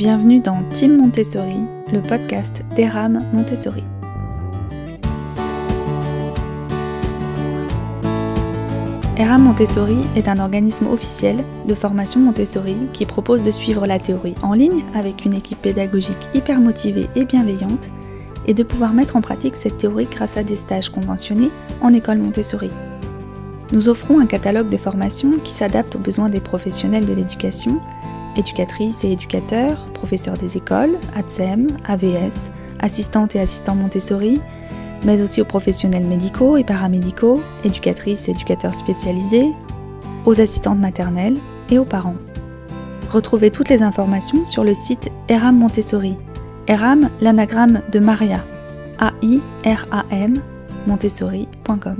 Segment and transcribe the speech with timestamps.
[0.00, 1.58] Bienvenue dans Team Montessori,
[1.92, 3.84] le podcast d'Eram Montessori.
[9.18, 14.34] Eram Montessori est un organisme officiel de formation Montessori qui propose de suivre la théorie
[14.42, 17.90] en ligne avec une équipe pédagogique hyper motivée et bienveillante
[18.46, 21.50] et de pouvoir mettre en pratique cette théorie grâce à des stages conventionnés
[21.82, 22.70] en école Montessori.
[23.70, 27.82] Nous offrons un catalogue de formations qui s'adapte aux besoins des professionnels de l'éducation,
[28.36, 34.40] éducatrices et éducateurs, professeurs des écoles, ATSEM, AVS, assistantes et assistants Montessori,
[35.04, 39.50] mais aussi aux professionnels médicaux et paramédicaux, éducatrices et éducateurs spécialisés,
[40.26, 41.38] aux assistantes maternelles
[41.70, 42.16] et aux parents.
[43.10, 46.16] Retrouvez toutes les informations sur le site Eram Montessori.
[46.66, 48.44] Eram, l'anagramme de Maria.
[48.98, 50.34] A-I-R-A-M,
[50.86, 51.96] montessori.com.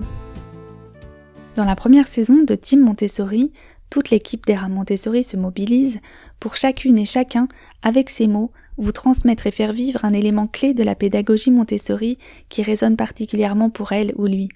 [1.56, 3.52] Dans la première saison de Team Montessori,
[3.90, 5.98] toute l'équipe d'Eram Montessori se mobilise
[6.38, 7.48] pour chacune et chacun,
[7.82, 12.16] avec ses mots, vous transmettre et faire vivre un élément clé de la pédagogie Montessori
[12.48, 14.48] qui résonne particulièrement pour elle ou lui.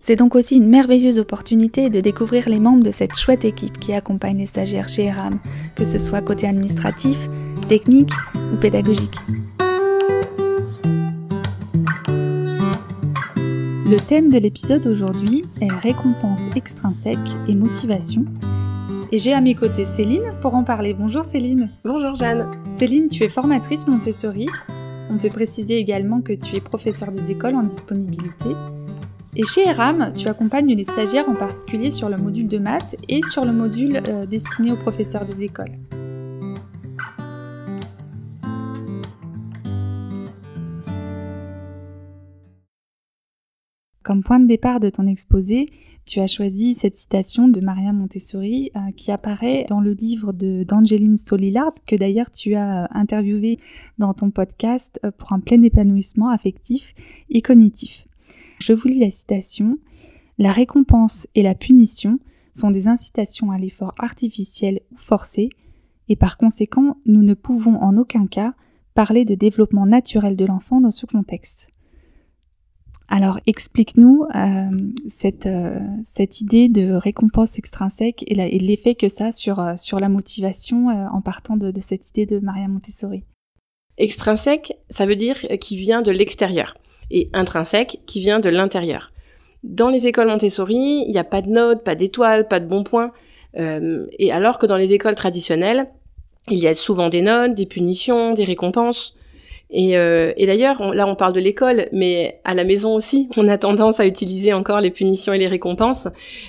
[0.00, 3.94] C'est donc aussi une merveilleuse opportunité de découvrir les membres de cette chouette équipe qui
[3.94, 5.38] accompagne les stagiaires chez ERAM,
[5.76, 7.28] que ce soit côté administratif,
[7.68, 8.12] technique
[8.52, 9.16] ou pédagogique.
[13.86, 17.16] Le thème de l'épisode aujourd'hui est récompense extrinsèque
[17.48, 18.26] et motivation.
[19.14, 20.92] Et j'ai à mes côtés Céline pour en parler.
[20.92, 21.70] Bonjour Céline.
[21.84, 22.50] Bonjour Jeanne.
[22.66, 24.48] Céline, tu es formatrice Montessori.
[25.08, 28.48] On peut préciser également que tu es professeur des écoles en disponibilité.
[29.36, 33.22] Et chez ERAM, tu accompagnes les stagiaires en particulier sur le module de maths et
[33.22, 35.78] sur le module euh, destiné aux professeurs des écoles.
[44.04, 45.70] Comme point de départ de ton exposé,
[46.04, 51.16] tu as choisi cette citation de Maria Montessori euh, qui apparaît dans le livre d'Angeline
[51.16, 53.58] Solillard que d'ailleurs tu as euh, interviewé
[53.96, 56.94] dans ton podcast euh, pour un plein épanouissement affectif
[57.30, 58.06] et cognitif.
[58.58, 59.78] Je vous lis la citation.
[60.36, 62.18] La récompense et la punition
[62.52, 65.48] sont des incitations à l'effort artificiel ou forcé
[66.10, 68.52] et par conséquent nous ne pouvons en aucun cas
[68.92, 71.73] parler de développement naturel de l'enfant dans ce contexte.
[73.08, 74.64] Alors explique-nous euh,
[75.08, 80.08] cette, euh, cette idée de récompense extrinsèque et l'effet que ça a sur, euh, la
[80.08, 83.24] motivation en partant de, de, cette idée de Maria Montessori.
[83.98, 86.76] Extrinsèque, ça veut dire qui vient de l'extérieur
[87.10, 89.12] et intrinsèque qui vient de l'intérieur.
[89.62, 92.84] Dans les écoles Montessori, il n'y a pas de notes, pas d'étoiles, pas de bons
[92.84, 93.12] points.
[93.56, 95.88] et alors que dans les écoles traditionnelles,
[96.50, 99.14] il y a souvent des notes, des punitions, des récompenses.
[99.70, 103.48] Et, euh, et d'ailleurs, là on parle de l'école, mais à la maison aussi, on
[103.48, 106.08] a tendance à utiliser encore les punitions et les récompenses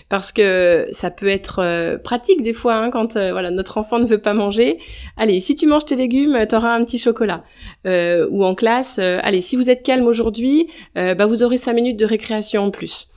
[0.09, 3.99] parce que ça peut être euh, pratique des fois hein, quand euh, voilà notre enfant
[3.99, 4.77] ne veut pas manger.
[5.17, 7.43] Allez, si tu manges tes légumes, t'auras un petit chocolat.
[7.85, 11.97] Euh, ou en classe, allez, si vous êtes calme aujourd'hui, bah vous aurez cinq minutes
[11.97, 13.07] de récréation en plus.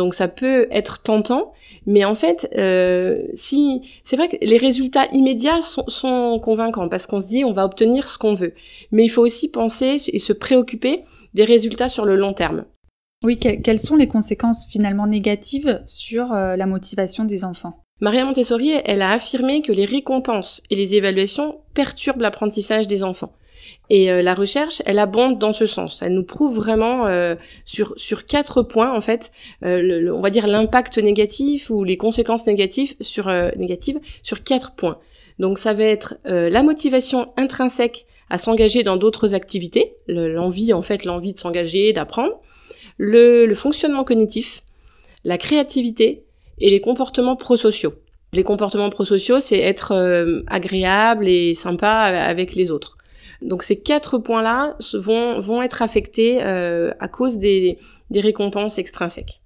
[0.00, 1.52] Donc ça peut être tentant,
[1.84, 7.06] mais en fait, euh, si c'est vrai que les résultats immédiats sont, sont convaincants parce
[7.06, 8.54] qu'on se dit on va obtenir ce qu'on veut,
[8.92, 12.64] mais il faut aussi penser et se préoccuper des résultats sur le long terme.
[13.22, 17.84] Oui, quelles sont les conséquences finalement négatives sur euh, la motivation des enfants?
[18.00, 23.34] Maria Montessori, elle a affirmé que les récompenses et les évaluations perturbent l'apprentissage des enfants.
[23.90, 26.00] Et euh, la recherche, elle abonde dans ce sens.
[26.02, 29.32] Elle nous prouve vraiment euh, sur sur quatre points en fait,
[29.64, 34.98] euh, on va dire l'impact négatif ou les conséquences négatives sur négatives sur quatre points.
[35.40, 41.04] Donc ça va être la motivation intrinsèque à s'engager dans d'autres activités, l'envie en fait,
[41.04, 42.38] l'envie de s'engager, d'apprendre,
[42.98, 44.62] le, le fonctionnement cognitif,
[45.24, 46.24] la créativité
[46.58, 47.94] et les comportements prosociaux.
[48.32, 52.98] Les comportements prosociaux, c'est être agréable et sympa avec les autres.
[53.42, 57.78] Donc ces quatre points-là vont, vont être affectés euh, à cause des,
[58.10, 59.40] des récompenses extrinsèques.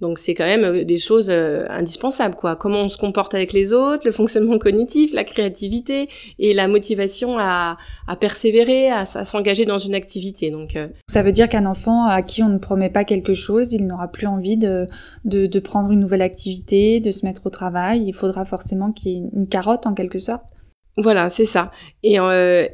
[0.00, 2.54] Donc c'est quand même euh, des choses euh, indispensables, quoi.
[2.54, 6.08] Comment on se comporte avec les autres, le fonctionnement cognitif, la créativité
[6.38, 10.50] et la motivation à, à persévérer, à, s'engager dans une activité.
[10.50, 10.78] Donc
[11.08, 14.08] ça veut dire qu'un enfant à qui on ne promet pas quelque chose, il n'aura
[14.08, 14.86] plus envie de,
[15.24, 18.04] de, de prendre une nouvelle activité, de se mettre au travail.
[18.06, 20.44] Il faudra forcément qu'il y ait une carotte en quelque sorte.
[21.00, 21.70] Voilà, c'est ça.
[22.02, 22.66] Et, euh,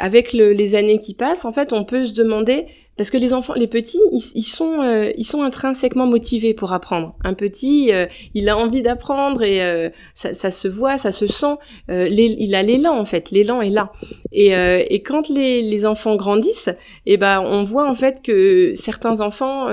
[0.00, 2.66] avec le, les années qui passent, en fait, on peut se demander
[2.98, 7.14] parce que les enfants, les petits, ils, sont, euh, ils sont intrinsèquement motivés pour apprendre.
[7.22, 11.28] Un petit, euh, il a envie d'apprendre et euh, ça, ça, se voit, ça se
[11.28, 11.54] sent.
[11.88, 13.92] il a l'élan en fait, l'élan est là.
[14.32, 16.70] Et, et quand les, les, enfants grandissent,
[17.06, 19.68] eh ben on voit en fait que certains enfants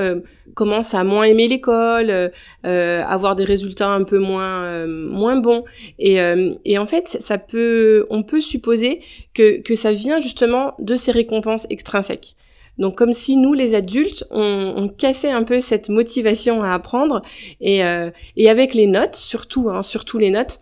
[0.53, 2.31] commencent à moins aimer l'école,
[2.63, 5.63] avoir des résultats un peu moins moins bons.
[5.97, 6.17] Et,
[6.65, 9.01] et en fait, ça peut, on peut supposer
[9.33, 12.35] que que ça vient justement de ces récompenses extrinsèques.
[12.77, 17.21] Donc comme si nous, les adultes, on, on cassait un peu cette motivation à apprendre
[17.61, 20.59] et, euh, et avec les notes, surtout, hein, surtout les notes,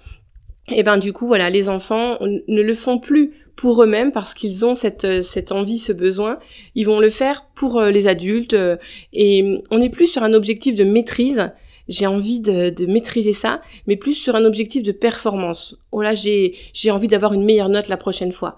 [0.71, 4.65] et ben du coup voilà, les enfants ne le font plus pour eux-mêmes parce qu'ils
[4.65, 6.39] ont cette, cette envie, ce besoin.
[6.75, 8.77] Ils vont le faire pour euh, les adultes euh,
[9.11, 11.51] et on n'est plus sur un objectif de maîtrise.
[11.89, 15.75] J'ai envie de, de, maîtriser ça, mais plus sur un objectif de performance.
[15.91, 18.57] Oh là, j'ai envie d'avoir une meilleure note la prochaine fois.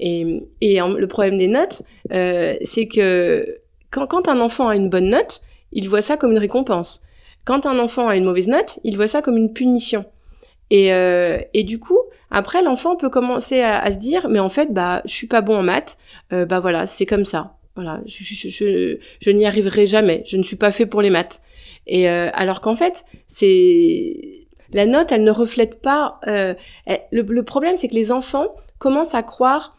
[0.00, 0.24] Et,
[0.60, 3.58] le problème des notes, euh, c'est que
[3.90, 5.42] quand, un enfant a une bonne note,
[5.72, 7.02] il voit ça comme une récompense.
[7.44, 10.04] Quand un enfant a une mauvaise note, il voit ça comme une punition.
[10.70, 11.98] Et, euh, du coup,
[12.30, 15.56] après, l'enfant peut commencer à, se dire, mais en fait, bah, je suis pas bon
[15.56, 15.98] en maths,
[16.32, 17.56] euh, bah voilà, c'est comme ça.
[17.74, 20.22] Voilà, je, n'y arriverai jamais.
[20.26, 21.40] Je ne suis pas fait pour les maths.
[21.86, 26.20] Et alors qu'en fait, c'est la note, elle ne reflète pas.
[26.26, 29.76] Le, problème, c'est que les enfants commencent à croire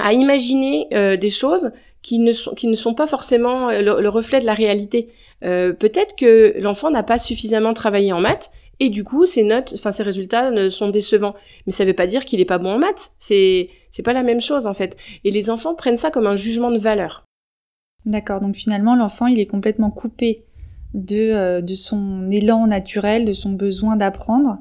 [0.00, 4.08] à imaginer euh, des choses qui ne sont qui ne sont pas forcément euh, le,
[4.08, 5.08] reflet de la réalité.
[5.44, 8.50] Euh, peut-être que l'enfant n'a pas suffisamment travaillé en maths
[8.80, 11.34] et du coup ses notes, enfin ses résultats ne sont décevants.
[11.66, 13.12] Mais ça veut pas dire qu'il est pas bon en maths.
[13.18, 14.96] C'est c'est pas la même chose en fait.
[15.24, 17.24] Et les enfants prennent ça comme un jugement de valeur.
[18.06, 18.40] D'accord.
[18.40, 20.44] Donc finalement l'enfant il est complètement coupé
[20.94, 24.58] de de son élan naturel, de son besoin d'apprendre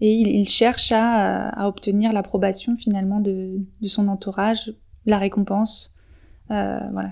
[0.00, 4.72] et il, cherche à, à obtenir l'approbation finalement de, de, son entourage,
[5.06, 5.94] la récompense.
[6.50, 7.10] Euh, voilà.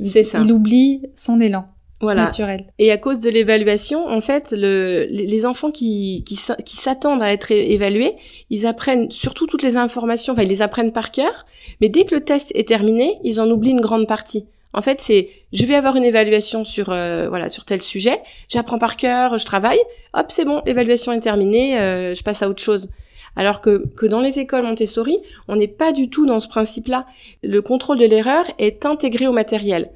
[0.00, 0.40] C'est ça.
[0.40, 1.66] Il oublie son élan.
[2.00, 2.24] Voilà.
[2.24, 2.66] Naturel.
[2.80, 7.32] Et à cause de l'évaluation, en fait, le, les enfants qui, qui, qui s'attendent à
[7.32, 8.16] être évalués,
[8.50, 11.46] ils apprennent surtout toutes les informations, enfin ils les apprennent par cœur,
[11.80, 14.46] mais dès que le test est terminé, ils en oublient une grande partie.
[14.74, 18.78] En fait, c'est je vais avoir une évaluation sur euh, voilà sur tel sujet, j'apprends
[18.78, 19.80] par cœur, je travaille,
[20.14, 22.88] hop c'est bon, l'évaluation est terminée, euh, je passe à autre chose.
[23.36, 25.16] Alors que, que dans les écoles Montessori,
[25.48, 27.06] on n'est pas du tout dans ce principe-là.
[27.42, 29.90] Le contrôle de l'erreur est intégré au matériel.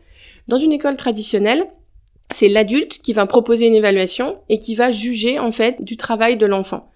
[0.49, 1.67] Dans une école traditionnelle,
[2.31, 6.37] c'est l'adulte qui va proposer une évaluation et qui va juger en fait du travail
[6.37, 6.91] de l'enfant.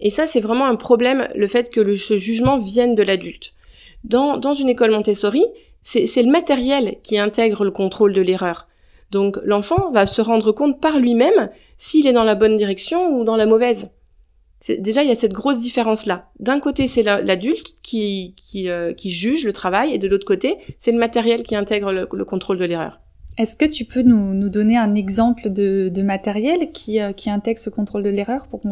[0.00, 3.52] Et ça, c'est vraiment un problème, le fait que le, ce jugement vienne de l'adulte.
[4.02, 5.44] Dans, dans une école Montessori,
[5.84, 8.66] c'est le matériel qui intègre le contrôle de l'erreur.
[9.10, 13.24] Donc l'enfant va se rendre compte par lui-même s'il est dans la bonne direction ou
[13.24, 13.90] dans la mauvaise.
[14.78, 16.30] Déjà, il y a cette grosse différence-là.
[16.40, 20.56] D'un côté, c'est l'adulte qui, qui, euh, qui, juge le travail, et de l'autre côté,
[20.78, 23.00] c'est le matériel qui intègre le, contrôle de l'erreur.
[23.36, 27.28] Est-ce que tu peux nous, nous, donner un exemple de, de matériel qui, euh, qui
[27.28, 28.62] intègre ce contrôle de l'erreur pour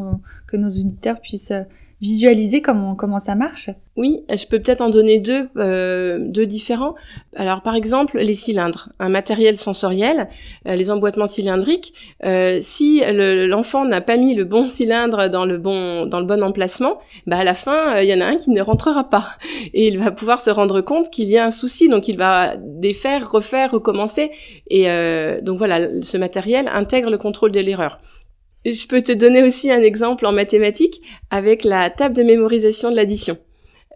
[0.46, 1.64] que nos auditeurs puissent euh,
[2.02, 3.70] visualiser comment comment ça marche?
[3.96, 6.94] Oui, je peux peut-être en donner deux euh, deux différents.
[7.36, 10.28] Alors par exemple les cylindres, un matériel sensoriel,
[10.66, 11.94] euh, les emboîtements cylindriques.
[12.24, 16.42] Euh, si l'enfant n'a pas mis le bon cylindre dans le bon dans le bon
[16.42, 19.36] emplacement, bah à la fin il y en a un qui ne rentrera pas
[19.72, 22.56] et il va pouvoir se rendre compte qu'il y a un souci, donc il va
[22.56, 24.32] défaire, refaire, recommencer
[24.68, 24.86] et
[25.42, 28.00] donc voilà, ce matériel intègre le contrôle de l'erreur.
[28.64, 32.96] Je peux te donner aussi un exemple en mathématiques avec la table de mémorisation de
[32.96, 33.36] l'addition.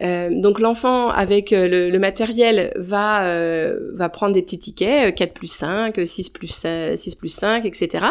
[0.03, 5.33] Euh, donc l'enfant avec euh, le, matériel va euh, va prendre des petits tickets 4
[5.33, 8.07] plus 5, 6 plus 6 plus 5, etc.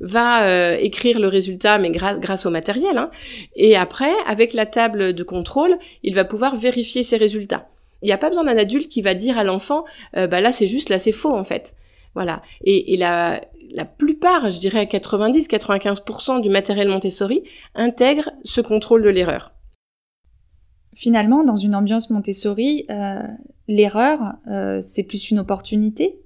[0.00, 2.96] Va écrire le résultat mais grâce grâce au matériel.
[2.96, 3.10] Hein.
[3.54, 7.68] Et après avec la table de contrôle, il va pouvoir vérifier ses résultats.
[8.02, 10.66] Il n'y a pas besoin d'un adulte qui va dire à l'enfant bah là c'est
[10.66, 11.74] juste là c'est faux en fait.
[12.16, 12.40] Voilà.
[12.64, 13.42] Et, et la,
[13.74, 17.42] la plupart, je dirais 90-95% du matériel Montessori
[17.74, 19.52] intègre ce contrôle de l'erreur.
[20.94, 23.20] Finalement, dans une ambiance Montessori, euh,
[23.68, 26.18] l'erreur, euh, c'est plus une opportunité?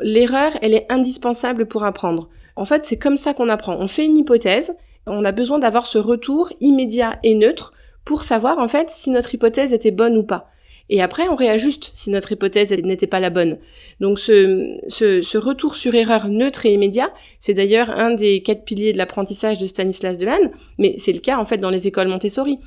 [0.00, 2.28] L'erreur, elle est indispensable pour apprendre.
[2.54, 3.78] En fait, c'est comme ça qu'on apprend.
[3.80, 4.76] On fait une hypothèse,
[5.06, 7.72] on a besoin d'avoir ce retour immédiat et neutre
[8.04, 10.50] pour savoir en fait si notre hypothèse était bonne ou pas.
[10.90, 13.58] Et après, on réajuste si notre hypothèse n'était pas la bonne.
[14.00, 18.64] Donc ce, ce, ce, retour sur erreur neutre et immédiat, c'est d'ailleurs un des quatre
[18.64, 22.08] piliers de l'apprentissage de Stanislas Dehaene, mais c'est le cas en fait dans les écoles
[22.08, 22.58] Montessori.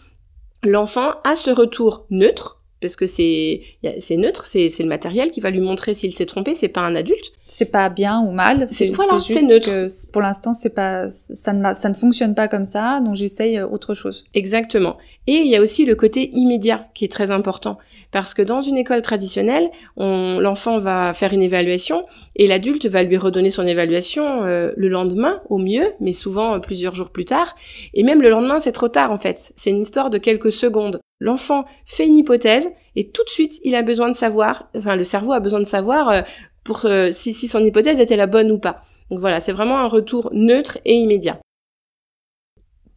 [0.64, 3.62] L'enfant a ce retour neutre, parce que c'est
[4.00, 6.96] c'est neutre, c'est le matériel qui va lui montrer s'il s'est trompé, c'est pas un
[6.96, 7.32] adulte.
[7.48, 9.70] C'est pas bien ou mal, c'est voilà, c'est neutre.
[9.70, 13.58] Que pour l'instant, c'est pas ça ne ça ne fonctionne pas comme ça, donc j'essaye
[13.58, 14.26] euh, autre chose.
[14.34, 14.98] Exactement.
[15.28, 17.78] Et il y a aussi le côté immédiat qui est très important
[18.12, 23.18] parce que dans une école traditionnelle, l'enfant va faire une évaluation et l'adulte va lui
[23.18, 27.56] redonner son évaluation euh, le lendemain au mieux, mais souvent euh, plusieurs jours plus tard.
[27.94, 29.54] Et même le lendemain, c'est trop tard en fait.
[29.56, 31.00] C'est une histoire de quelques secondes.
[31.22, 35.04] L'enfant fait une hypothèse et tout de suite, il a besoin de savoir, enfin le
[35.04, 36.22] cerveau a besoin de savoir euh,
[36.64, 38.82] pour euh, si, son hypothèse était la bonne ou pas.
[39.12, 41.40] Donc voilà, c'est vraiment un retour neutre et immédiat.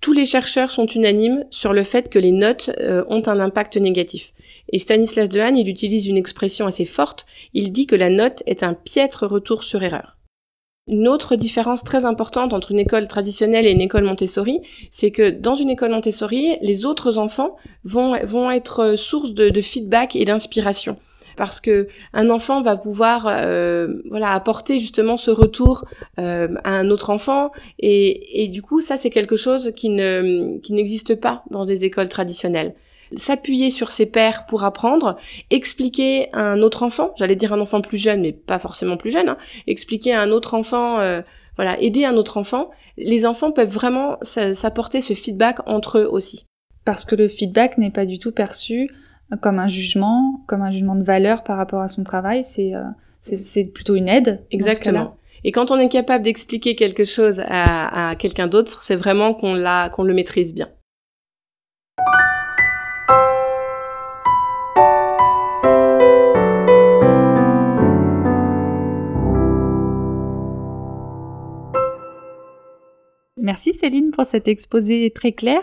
[0.01, 3.77] Tous les chercheurs sont unanimes sur le fait que les notes euh, ont un impact
[3.77, 4.33] négatif.
[4.73, 8.63] Et Stanislas Dehaene, il utilise une expression assez forte, il dit que la note est
[8.63, 10.14] un piètre retour sur erreur.
[10.87, 14.61] Une autre différence très importante entre une école traditionnelle et une école Montessori,
[14.91, 19.61] c'est que dans une école Montessori, les autres enfants vont, vont être source de, de
[19.63, 20.99] feedback et d'inspiration.
[21.37, 25.85] Parce que un enfant va pouvoir euh, voilà apporter justement ce retour
[26.19, 30.59] euh, à un autre enfant et, et du coup ça c'est quelque chose qui ne
[30.59, 32.77] qui n'existe pas dans des écoles traditionnelles
[33.17, 35.17] s'appuyer sur ses pairs pour apprendre,
[35.51, 39.11] expliquer à un autre enfant, j'allais dire un enfant plus jeune, mais pas forcément plus
[39.11, 41.23] jeune, hein, expliquer à un autre enfant, euh,
[41.57, 46.47] voilà, aider un autre enfant, les enfants peuvent vraiment s'apporter ce feedback entre eux aussi.
[46.85, 48.91] Parce que le feedback n'est pas du tout perçu
[49.41, 52.83] comme un jugement, comme un jugement de valeur par rapport à son travail, c'est euh,
[53.21, 54.45] c'est plutôt une aide.
[54.51, 55.17] Exactement.
[55.45, 59.55] Et quand on est capable d'expliquer quelque chose à, à quelqu'un d'autre, c'est vraiment qu'on
[59.55, 60.69] l'a, qu'on le maîtrise bien.
[73.45, 75.61] Merci Céline pour cet exposé très clair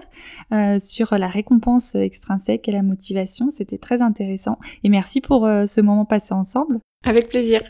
[0.54, 3.50] euh, sur la récompense extrinsèque et la motivation.
[3.50, 4.60] C'était très intéressant.
[4.84, 6.80] Et merci pour euh, ce moment passé ensemble.
[7.04, 7.64] Avec plaisir.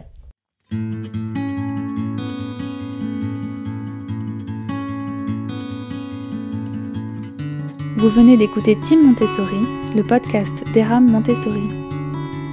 [7.95, 9.61] Vous venez d'écouter Team Montessori,
[9.95, 11.69] le podcast d'Eram Montessori.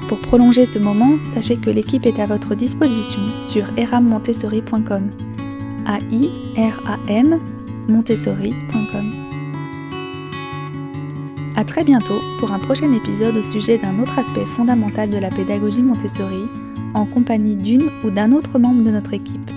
[0.08, 5.27] Pour prolonger ce moment, sachez que l'équipe est à votre disposition sur erammontessori.com.
[5.88, 7.40] A-I-R-A-M
[7.88, 9.12] montessori.com.
[11.56, 15.30] À très bientôt pour un prochain épisode au sujet d'un autre aspect fondamental de la
[15.30, 16.44] pédagogie Montessori,
[16.92, 19.50] en compagnie d'une ou d'un autre membre de notre équipe.